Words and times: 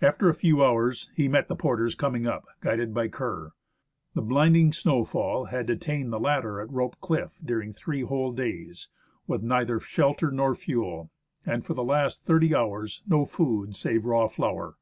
After 0.00 0.28
a 0.28 0.34
few 0.34 0.64
hours, 0.64 1.10
he 1.16 1.26
met 1.26 1.48
the 1.48 1.56
porters 1.56 1.96
coming 1.96 2.24
up, 2.24 2.46
guided 2.60 2.94
by 2.94 3.08
Kerr. 3.08 3.50
The 4.14 4.22
blind 4.22 4.54
ing 4.56 4.72
snowfall 4.72 5.46
had 5.46 5.66
detained 5.66 6.12
the 6.12 6.20
latter 6.20 6.60
at 6.60 6.70
Rope 6.70 6.94
Cliff 7.00 7.40
during 7.44 7.72
three 7.72 8.02
whole 8.02 8.30
days, 8.30 8.88
with 9.26 9.42
neither 9.42 9.80
shelter 9.80 10.30
nor 10.30 10.54
fuel, 10.54 11.10
and, 11.44 11.64
for 11.66 11.74
the 11.74 11.82
last 11.82 12.24
thirty 12.24 12.54
hours, 12.54 13.02
no 13.08 13.24
food 13.24 13.74
save 13.74 14.04
raw 14.04 14.28
flour. 14.28 14.76